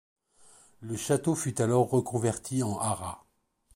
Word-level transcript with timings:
Le 0.79 0.95
château 0.97 1.35
fut 1.35 1.61
alors 1.61 1.91
reconverti 1.91 2.63
en 2.63 2.75
haras. 2.79 3.23